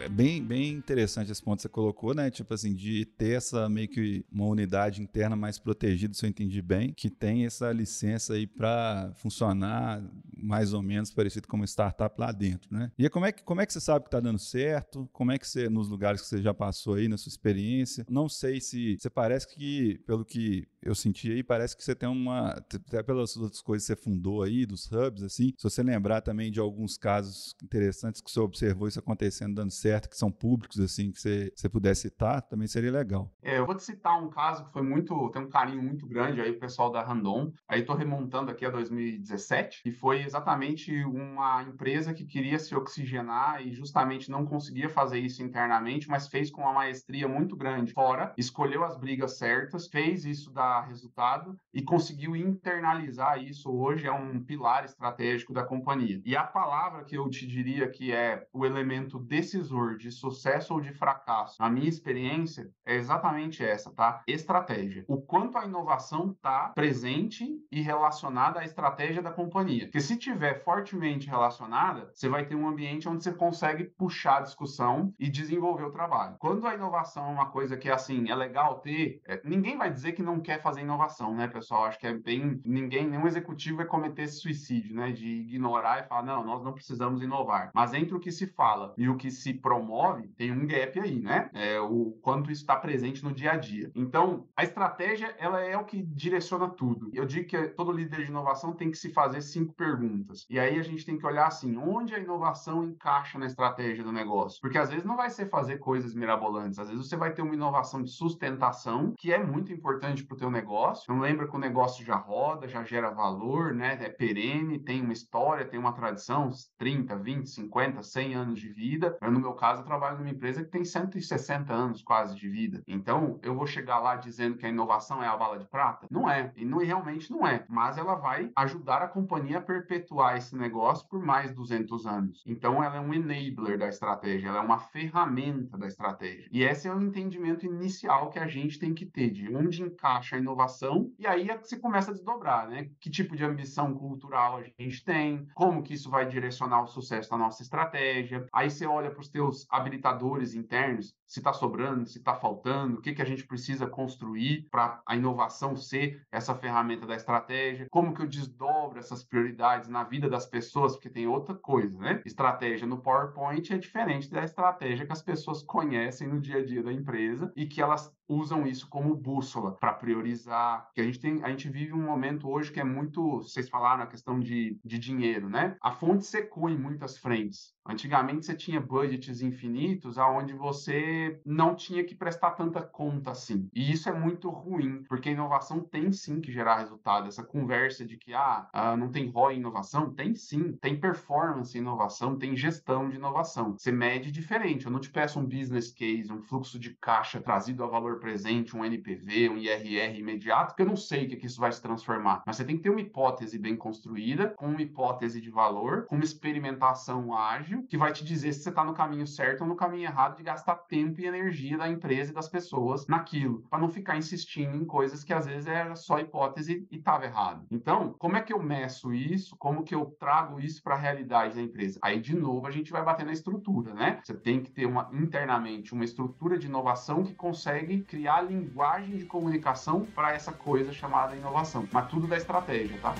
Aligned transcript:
é 0.00 0.08
bem, 0.08 0.42
bem 0.42 0.72
interessante 0.72 1.30
esse 1.30 1.42
ponto 1.42 1.56
que 1.56 1.62
você 1.62 1.68
colocou, 1.68 2.14
né? 2.14 2.30
Tipo 2.30 2.54
assim, 2.54 2.74
de 2.74 3.04
ter 3.04 3.36
essa 3.36 3.68
meio 3.68 3.86
que 3.86 4.24
uma 4.32 4.46
unidade 4.46 5.02
interna 5.02 5.36
mais 5.36 5.58
protegida, 5.58 6.14
se 6.14 6.24
eu 6.24 6.30
entendi 6.30 6.62
bem, 6.62 6.92
que 6.94 7.10
tem 7.10 7.44
essa 7.44 7.70
licença 7.70 8.32
aí 8.32 8.46
para 8.46 9.12
funcionar 9.16 10.02
mais 10.34 10.72
ou 10.72 10.82
menos 10.82 11.10
parecido 11.12 11.46
como 11.48 11.64
startup 11.64 12.18
lá 12.18 12.32
dentro, 12.32 12.74
né? 12.74 12.90
E 12.98 13.08
como 13.10 13.26
é 13.26 13.32
que, 13.32 13.42
como 13.42 13.60
é 13.60 13.66
que 13.66 13.74
você 13.74 13.80
sabe 13.80 14.04
que 14.04 14.08
está 14.08 14.20
dando 14.20 14.38
certo? 14.38 15.06
Como 15.12 15.30
é 15.30 15.38
que 15.38 15.46
você, 15.46 15.68
nos 15.68 15.88
lugares 15.88 16.22
que 16.22 16.28
você 16.28 16.40
já 16.40 16.54
passou 16.54 16.94
aí, 16.94 17.06
na 17.06 17.18
sua 17.18 17.28
experiência, 17.28 18.06
não 18.08 18.30
sei 18.30 18.58
se 18.58 18.96
você 18.98 19.10
parece 19.10 19.54
que, 19.54 19.98
pelo 20.06 20.24
que 20.24 20.66
eu 20.86 20.94
senti 20.94 21.32
aí, 21.32 21.42
parece 21.42 21.76
que 21.76 21.82
você 21.82 21.94
tem 21.94 22.08
uma, 22.08 22.50
até 22.50 23.02
pelas 23.02 23.36
outras 23.36 23.60
coisas 23.60 23.86
que 23.86 23.94
você 23.94 24.00
fundou 24.00 24.42
aí, 24.42 24.64
dos 24.64 24.90
hubs, 24.90 25.22
assim, 25.22 25.52
se 25.56 25.64
você 25.64 25.82
lembrar 25.82 26.20
também 26.20 26.50
de 26.50 26.60
alguns 26.60 26.96
casos 26.96 27.54
interessantes 27.62 28.20
que 28.20 28.30
você 28.30 28.40
observou 28.40 28.86
isso 28.86 28.98
acontecendo, 28.98 29.56
dando 29.56 29.72
certo, 29.72 30.08
que 30.08 30.16
são 30.16 30.30
públicos, 30.30 30.78
assim, 30.78 31.10
que 31.10 31.20
você, 31.20 31.52
você 31.54 31.68
puder 31.68 31.94
citar, 31.94 32.42
também 32.42 32.68
seria 32.68 32.92
legal. 32.92 33.30
É, 33.42 33.58
eu 33.58 33.66
vou 33.66 33.74
te 33.74 33.82
citar 33.82 34.22
um 34.22 34.30
caso 34.30 34.64
que 34.64 34.72
foi 34.72 34.82
muito, 34.82 35.28
tem 35.30 35.42
um 35.42 35.48
carinho 35.48 35.82
muito 35.82 36.06
grande 36.06 36.40
aí, 36.40 36.50
o 36.50 36.58
pessoal 36.58 36.90
da 36.90 37.02
Randon, 37.02 37.52
aí 37.68 37.82
tô 37.82 37.94
remontando 37.94 38.50
aqui 38.50 38.64
a 38.64 38.70
2017, 38.70 39.82
e 39.84 39.90
foi 39.90 40.22
exatamente 40.22 40.92
uma 41.04 41.62
empresa 41.62 42.14
que 42.14 42.24
queria 42.24 42.58
se 42.58 42.74
oxigenar 42.74 43.66
e 43.66 43.72
justamente 43.72 44.30
não 44.30 44.46
conseguia 44.46 44.88
fazer 44.88 45.18
isso 45.18 45.42
internamente, 45.42 46.08
mas 46.08 46.28
fez 46.28 46.50
com 46.50 46.62
uma 46.62 46.72
maestria 46.72 47.26
muito 47.26 47.56
grande 47.56 47.92
fora, 47.92 48.32
escolheu 48.36 48.84
as 48.84 48.96
brigas 48.96 49.36
certas, 49.38 49.88
fez 49.88 50.24
isso 50.24 50.52
dar 50.76 50.86
resultado 50.86 51.56
e 51.72 51.82
conseguiu 51.82 52.36
internalizar 52.36 53.42
isso 53.42 53.72
hoje 53.72 54.06
é 54.06 54.12
um 54.12 54.42
pilar 54.42 54.84
estratégico 54.84 55.52
da 55.52 55.64
companhia. 55.64 56.20
E 56.24 56.36
a 56.36 56.44
palavra 56.44 57.04
que 57.04 57.16
eu 57.16 57.28
te 57.30 57.46
diria 57.46 57.88
que 57.88 58.12
é 58.12 58.46
o 58.52 58.64
elemento 58.64 59.18
decisor 59.18 59.96
de 59.96 60.10
sucesso 60.10 60.74
ou 60.74 60.80
de 60.80 60.92
fracasso, 60.92 61.56
na 61.60 61.70
minha 61.70 61.88
experiência, 61.88 62.70
é 62.84 62.94
exatamente 62.94 63.64
essa, 63.64 63.90
tá? 63.90 64.22
Estratégia. 64.26 65.04
O 65.08 65.20
quanto 65.20 65.56
a 65.56 65.64
inovação 65.64 66.30
está 66.30 66.68
presente 66.70 67.46
e 67.70 67.80
relacionada 67.80 68.60
à 68.60 68.64
estratégia 68.64 69.22
da 69.22 69.32
companhia. 69.32 69.84
Porque 69.84 70.00
se 70.00 70.16
tiver 70.16 70.62
fortemente 70.62 71.28
relacionada, 71.28 72.10
você 72.12 72.28
vai 72.28 72.44
ter 72.44 72.54
um 72.54 72.68
ambiente 72.68 73.08
onde 73.08 73.22
você 73.22 73.32
consegue 73.32 73.84
puxar 73.84 74.38
a 74.38 74.42
discussão 74.42 75.14
e 75.18 75.28
desenvolver 75.28 75.84
o 75.84 75.92
trabalho. 75.92 76.36
Quando 76.38 76.66
a 76.66 76.74
inovação 76.74 77.28
é 77.28 77.32
uma 77.32 77.50
coisa 77.50 77.76
que, 77.76 77.90
assim, 77.90 78.28
é 78.30 78.34
legal 78.34 78.80
ter, 78.80 79.20
é, 79.26 79.40
ninguém 79.44 79.76
vai 79.76 79.90
dizer 79.90 80.12
que 80.12 80.22
não 80.22 80.40
quer 80.40 80.60
fazer 80.66 80.80
inovação, 80.80 81.32
né, 81.32 81.46
pessoal? 81.46 81.84
Acho 81.84 81.98
que 81.98 82.06
é 82.06 82.12
bem. 82.12 82.60
Ninguém, 82.64 83.08
nenhum 83.08 83.26
executivo 83.26 83.76
vai 83.76 83.86
cometer 83.86 84.22
esse 84.22 84.40
suicídio, 84.40 84.96
né, 84.96 85.12
de 85.12 85.26
ignorar 85.26 86.00
e 86.00 86.08
falar, 86.08 86.24
não, 86.24 86.44
nós 86.44 86.62
não 86.64 86.72
precisamos 86.72 87.22
inovar. 87.22 87.70
Mas 87.72 87.94
entre 87.94 88.14
o 88.14 88.20
que 88.20 88.32
se 88.32 88.48
fala 88.48 88.92
e 88.98 89.08
o 89.08 89.16
que 89.16 89.30
se 89.30 89.54
promove, 89.54 90.28
tem 90.36 90.50
um 90.50 90.66
gap 90.66 90.98
aí, 90.98 91.20
né? 91.20 91.50
É, 91.54 91.78
o 91.80 92.18
quanto 92.20 92.50
isso 92.50 92.62
está 92.62 92.74
presente 92.74 93.22
no 93.22 93.32
dia 93.32 93.52
a 93.52 93.56
dia. 93.56 93.92
Então, 93.94 94.48
a 94.56 94.64
estratégia, 94.64 95.34
ela 95.38 95.60
é 95.60 95.76
o 95.76 95.84
que 95.84 96.02
direciona 96.02 96.68
tudo. 96.68 97.10
Eu 97.12 97.24
digo 97.24 97.46
que 97.46 97.68
todo 97.68 97.92
líder 97.92 98.24
de 98.24 98.30
inovação 98.30 98.72
tem 98.72 98.90
que 98.90 98.98
se 98.98 99.10
fazer 99.12 99.40
cinco 99.40 99.72
perguntas. 99.74 100.46
E 100.50 100.58
aí 100.58 100.78
a 100.78 100.82
gente 100.82 101.04
tem 101.04 101.16
que 101.16 101.26
olhar 101.26 101.46
assim, 101.46 101.76
onde 101.76 102.14
a 102.14 102.18
inovação 102.18 102.82
encaixa 102.84 103.38
na 103.38 103.46
estratégia 103.46 104.02
do 104.02 104.12
negócio? 104.12 104.60
Porque 104.60 104.78
às 104.78 104.90
vezes 104.90 105.04
não 105.04 105.16
vai 105.16 105.30
ser 105.30 105.48
fazer 105.48 105.78
coisas 105.78 106.14
mirabolantes, 106.14 106.78
às 106.78 106.88
vezes 106.88 107.06
você 107.06 107.16
vai 107.16 107.32
ter 107.32 107.42
uma 107.42 107.54
inovação 107.54 108.02
de 108.02 108.10
sustentação, 108.10 109.14
que 109.16 109.32
é 109.32 109.42
muito 109.42 109.72
importante 109.72 110.24
para 110.24 110.34
o 110.34 110.38
negócio. 110.50 111.12
Não 111.12 111.20
lembra 111.20 111.48
que 111.48 111.56
o 111.56 111.58
negócio 111.58 112.04
já 112.04 112.16
roda, 112.16 112.68
já 112.68 112.82
gera 112.82 113.10
valor, 113.10 113.74
né? 113.74 113.98
É 114.00 114.08
perene, 114.08 114.78
tem 114.78 115.02
uma 115.02 115.12
história, 115.12 115.66
tem 115.66 115.78
uma 115.78 115.92
tradição, 115.92 116.50
30, 116.78 117.16
20, 117.16 117.48
50, 117.48 118.02
100 118.02 118.34
anos 118.34 118.60
de 118.60 118.68
vida. 118.68 119.16
Eu, 119.20 119.30
no 119.30 119.40
meu 119.40 119.54
caso, 119.54 119.82
eu 119.82 119.86
trabalho 119.86 120.18
numa 120.18 120.30
empresa 120.30 120.64
que 120.64 120.70
tem 120.70 120.84
160 120.84 121.72
anos 121.72 122.02
quase 122.02 122.36
de 122.36 122.48
vida. 122.48 122.82
Então, 122.86 123.38
eu 123.42 123.54
vou 123.54 123.66
chegar 123.66 123.98
lá 123.98 124.16
dizendo 124.16 124.56
que 124.56 124.66
a 124.66 124.68
inovação 124.68 125.22
é 125.22 125.26
a 125.26 125.36
bala 125.36 125.58
de 125.58 125.66
prata? 125.66 126.06
Não 126.10 126.28
é. 126.30 126.52
E 126.56 126.64
não, 126.64 126.78
realmente 126.78 127.30
não 127.30 127.46
é. 127.46 127.64
Mas 127.68 127.98
ela 127.98 128.14
vai 128.14 128.50
ajudar 128.56 129.02
a 129.02 129.08
companhia 129.08 129.58
a 129.58 129.62
perpetuar 129.62 130.36
esse 130.36 130.56
negócio 130.56 131.06
por 131.08 131.24
mais 131.24 131.52
200 131.52 132.06
anos. 132.06 132.42
Então, 132.46 132.82
ela 132.82 132.96
é 132.96 133.00
um 133.00 133.14
enabler 133.14 133.78
da 133.78 133.88
estratégia, 133.88 134.48
ela 134.48 134.58
é 134.58 134.62
uma 134.62 134.78
ferramenta 134.78 135.76
da 135.76 135.86
estratégia. 135.86 136.48
E 136.50 136.62
esse 136.62 136.88
é 136.88 136.94
o 136.94 137.00
entendimento 137.00 137.66
inicial 137.66 138.30
que 138.30 138.38
a 138.38 138.46
gente 138.46 138.78
tem 138.78 138.94
que 138.94 139.06
ter 139.06 139.30
de 139.30 139.54
onde 139.54 139.82
encaixa 139.82 140.35
a 140.36 140.40
inovação 140.40 141.10
e 141.18 141.26
aí 141.26 141.50
é 141.50 141.56
que 141.56 141.66
você 141.66 141.78
começa 141.78 142.10
a 142.10 142.14
desdobrar, 142.14 142.68
né? 142.68 142.90
Que 143.00 143.10
tipo 143.10 143.36
de 143.36 143.44
ambição 143.44 143.94
cultural 143.94 144.58
a 144.58 144.82
gente 144.82 145.04
tem, 145.04 145.46
como 145.54 145.82
que 145.82 145.94
isso 145.94 146.10
vai 146.10 146.26
direcionar 146.26 146.82
o 146.82 146.86
sucesso 146.86 147.30
da 147.30 147.36
nossa 147.36 147.62
estratégia. 147.62 148.46
Aí 148.52 148.70
você 148.70 148.86
olha 148.86 149.10
para 149.10 149.20
os 149.20 149.28
teus 149.28 149.66
habilitadores 149.70 150.54
internos, 150.54 151.14
se 151.26 151.40
está 151.40 151.52
sobrando, 151.52 152.06
se 152.06 152.18
está 152.18 152.34
faltando, 152.34 152.98
o 152.98 153.00
que, 153.00 153.14
que 153.14 153.22
a 153.22 153.26
gente 153.26 153.46
precisa 153.46 153.86
construir 153.86 154.68
para 154.70 155.00
a 155.06 155.16
inovação 155.16 155.76
ser 155.76 156.22
essa 156.30 156.54
ferramenta 156.54 157.06
da 157.06 157.16
estratégia, 157.16 157.86
como 157.90 158.14
que 158.14 158.22
eu 158.22 158.28
desdobro 158.28 158.98
essas 158.98 159.24
prioridades 159.24 159.88
na 159.88 160.04
vida 160.04 160.28
das 160.28 160.46
pessoas, 160.46 160.92
porque 160.92 161.10
tem 161.10 161.26
outra 161.26 161.54
coisa, 161.54 161.98
né? 161.98 162.22
Estratégia 162.24 162.86
no 162.86 162.98
PowerPoint 162.98 163.72
é 163.72 163.78
diferente 163.78 164.30
da 164.30 164.44
estratégia 164.44 165.06
que 165.06 165.12
as 165.12 165.22
pessoas 165.22 165.62
conhecem 165.62 166.28
no 166.28 166.40
dia 166.40 166.58
a 166.58 166.64
dia 166.64 166.82
da 166.82 166.92
empresa 166.92 167.52
e 167.56 167.66
que 167.66 167.80
elas 167.80 168.12
usam 168.28 168.66
isso 168.66 168.88
como 168.88 169.14
bússola 169.14 169.72
para 169.72 169.92
priorizar. 169.92 170.90
Que 170.94 171.00
a 171.00 171.04
gente 171.04 171.20
tem, 171.20 171.42
a 171.42 171.50
gente 171.50 171.68
vive 171.68 171.92
um 171.92 172.02
momento 172.02 172.48
hoje 172.48 172.72
que 172.72 172.80
é 172.80 172.84
muito, 172.84 173.38
vocês 173.38 173.68
falaram 173.68 174.02
a 174.02 174.06
questão 174.06 174.38
de, 174.38 174.78
de 174.84 174.98
dinheiro, 174.98 175.48
né? 175.48 175.76
A 175.80 175.90
fonte 175.90 176.26
secou 176.26 176.68
em 176.68 176.78
muitas 176.78 177.18
frentes. 177.18 177.74
Antigamente 177.88 178.44
você 178.44 178.54
tinha 178.54 178.80
budgets 178.80 179.40
infinitos 179.42 180.18
aonde 180.18 180.52
você 180.52 181.40
não 181.44 181.74
tinha 181.74 182.02
que 182.02 182.16
prestar 182.16 182.52
tanta 182.52 182.82
conta 182.82 183.30
assim. 183.30 183.68
E 183.72 183.92
isso 183.92 184.08
é 184.08 184.12
muito 184.12 184.50
ruim, 184.50 185.04
porque 185.08 185.28
a 185.28 185.32
inovação 185.32 185.80
tem 185.80 186.10
sim 186.10 186.40
que 186.40 186.50
gerar 186.50 186.78
resultado. 186.78 187.28
Essa 187.28 187.44
conversa 187.44 188.04
de 188.04 188.16
que 188.16 188.34
ah, 188.34 188.68
ah 188.72 188.96
não 188.96 189.10
tem 189.10 189.28
ROI 189.28 189.54
em 189.54 189.58
inovação, 189.58 190.12
tem 190.12 190.34
sim. 190.34 190.76
Tem 190.80 190.98
performance 190.98 191.76
em 191.76 191.80
inovação, 191.80 192.36
tem 192.36 192.56
gestão 192.56 193.08
de 193.08 193.16
inovação. 193.16 193.76
Você 193.78 193.92
mede 193.92 194.32
diferente. 194.32 194.86
Eu 194.86 194.92
não 194.92 195.00
te 195.00 195.10
peço 195.10 195.38
um 195.38 195.46
business 195.46 195.92
case, 195.92 196.32
um 196.32 196.42
fluxo 196.42 196.78
de 196.78 196.96
caixa 196.96 197.40
trazido 197.40 197.84
a 197.84 197.86
presente, 198.18 198.76
um 198.76 198.84
NPV, 198.84 199.50
um 199.50 199.56
IRR 199.58 200.18
imediato, 200.18 200.68
porque 200.68 200.82
eu 200.82 200.86
não 200.86 200.96
sei 200.96 201.26
o 201.26 201.28
que, 201.28 201.36
que 201.36 201.46
isso 201.46 201.60
vai 201.60 201.72
se 201.72 201.82
transformar. 201.82 202.42
Mas 202.46 202.56
você 202.56 202.64
tem 202.64 202.76
que 202.76 202.82
ter 202.82 202.90
uma 202.90 203.00
hipótese 203.00 203.58
bem 203.58 203.76
construída, 203.76 204.48
com 204.56 204.66
uma 204.66 204.82
hipótese 204.82 205.40
de 205.40 205.50
valor, 205.50 206.06
com 206.06 206.16
uma 206.16 206.24
experimentação 206.24 207.36
ágil, 207.36 207.84
que 207.88 207.96
vai 207.96 208.12
te 208.12 208.24
dizer 208.24 208.52
se 208.52 208.62
você 208.62 208.68
está 208.68 208.84
no 208.84 208.94
caminho 208.94 209.26
certo 209.26 209.62
ou 209.62 209.66
no 209.66 209.76
caminho 209.76 210.04
errado 210.04 210.36
de 210.36 210.42
gastar 210.42 210.76
tempo 210.76 211.20
e 211.20 211.26
energia 211.26 211.78
da 211.78 211.88
empresa 211.88 212.30
e 212.30 212.34
das 212.34 212.48
pessoas 212.48 213.06
naquilo, 213.06 213.64
para 213.70 213.78
não 213.78 213.88
ficar 213.88 214.16
insistindo 214.16 214.76
em 214.76 214.84
coisas 214.84 215.24
que 215.24 215.32
às 215.32 215.46
vezes 215.46 215.66
era 215.66 215.94
só 215.96 216.18
hipótese 216.18 216.86
e 216.90 216.96
estava 216.96 217.24
errado. 217.24 217.66
Então, 217.70 218.14
como 218.18 218.36
é 218.36 218.42
que 218.42 218.52
eu 218.52 218.62
meço 218.62 219.12
isso? 219.12 219.56
Como 219.58 219.82
que 219.82 219.94
eu 219.94 220.06
trago 220.18 220.60
isso 220.60 220.82
para 220.82 220.94
a 220.94 220.98
realidade 220.98 221.54
da 221.54 221.62
empresa? 221.62 221.98
Aí, 222.02 222.20
de 222.20 222.36
novo, 222.36 222.66
a 222.66 222.70
gente 222.70 222.92
vai 222.92 223.02
bater 223.02 223.26
na 223.26 223.32
estrutura, 223.32 223.94
né? 223.94 224.20
Você 224.22 224.34
tem 224.34 224.62
que 224.62 224.70
ter 224.70 224.86
uma 224.86 225.08
internamente 225.12 225.94
uma 225.94 226.04
estrutura 226.04 226.58
de 226.58 226.66
inovação 226.66 227.24
que 227.24 227.34
consegue 227.34 228.02
criar 228.06 228.42
linguagem 228.42 229.16
de 229.16 229.24
comunicação 229.24 230.06
para 230.14 230.32
essa 230.32 230.52
coisa 230.52 230.92
chamada 230.92 231.34
inovação. 231.34 231.88
Mas 231.92 232.08
tudo 232.08 232.26
da 232.26 232.36
estratégia, 232.36 232.96
tá? 233.02 233.14